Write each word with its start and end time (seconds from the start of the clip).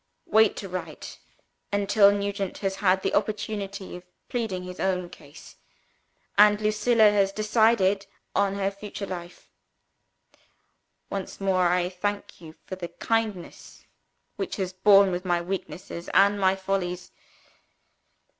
Wait 0.25 0.57
to 0.57 0.67
write, 0.67 1.19
until 1.71 2.11
Nugent 2.11 2.57
has 2.57 2.77
had 2.77 3.03
the 3.03 3.13
opportunity 3.13 3.95
of 3.95 4.03
pleading 4.29 4.63
his 4.63 4.79
own 4.79 5.11
cause, 5.11 5.57
and 6.39 6.59
Lucilla 6.59 7.11
has 7.11 7.31
decided 7.31 8.07
on 8.35 8.55
her 8.55 8.71
future 8.71 9.05
life. 9.05 9.51
"Once 11.11 11.39
more, 11.39 11.67
I 11.67 11.87
thank 11.87 12.41
you 12.41 12.55
for 12.65 12.75
the 12.75 12.87
kindness 12.87 13.85
which 14.37 14.55
has 14.55 14.73
borne 14.73 15.11
with 15.11 15.23
my 15.23 15.39
weaknesses 15.39 16.09
and 16.15 16.39
my 16.39 16.55
follies. 16.55 17.11